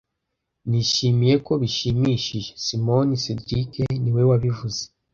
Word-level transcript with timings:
Nishimiye 0.69 1.35
ko 1.45 1.53
bishimishije 1.61 2.51
Simoni 2.65 3.13
cedric 3.23 3.71
niwe 4.03 4.23
wabivuze 4.29 4.81